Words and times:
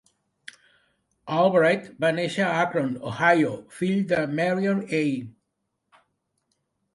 Albright 1.41 1.85
va 2.05 2.09
néixer 2.19 2.43
a 2.45 2.55
Akron, 2.61 2.89
Ohio, 3.11 3.51
fill 3.81 4.01
de 4.13 4.23
Marion 4.41 4.83
A. 5.03 5.03